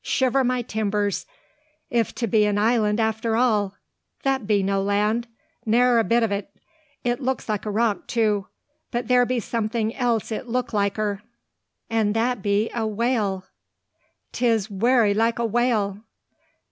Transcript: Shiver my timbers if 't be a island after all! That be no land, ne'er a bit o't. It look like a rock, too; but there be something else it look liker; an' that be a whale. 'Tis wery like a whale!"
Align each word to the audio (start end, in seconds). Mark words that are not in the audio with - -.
Shiver 0.03 0.43
my 0.43 0.63
timbers 0.63 1.27
if 1.91 2.11
't 2.15 2.25
be 2.25 2.47
a 2.47 2.55
island 2.59 2.99
after 2.99 3.35
all! 3.35 3.75
That 4.23 4.47
be 4.47 4.63
no 4.63 4.81
land, 4.81 5.27
ne'er 5.63 5.99
a 5.99 6.03
bit 6.03 6.23
o't. 6.23 6.45
It 7.03 7.21
look 7.21 7.47
like 7.47 7.67
a 7.67 7.69
rock, 7.69 8.07
too; 8.07 8.47
but 8.89 9.07
there 9.07 9.27
be 9.27 9.39
something 9.39 9.93
else 9.95 10.31
it 10.31 10.47
look 10.47 10.73
liker; 10.73 11.21
an' 11.87 12.13
that 12.13 12.41
be 12.41 12.71
a 12.73 12.87
whale. 12.87 13.45
'Tis 14.31 14.71
wery 14.71 15.13
like 15.13 15.37
a 15.37 15.45
whale!" 15.45 15.99